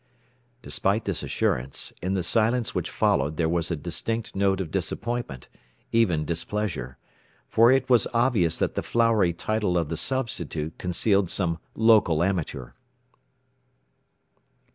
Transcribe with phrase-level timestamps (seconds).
[0.63, 5.47] Despite this assurance, in the silence which followed there was a distinct note of disappointment,
[5.91, 6.97] even displeasure.
[7.47, 12.71] For it was obvious that the flowery title of the substitute concealed some local amateur.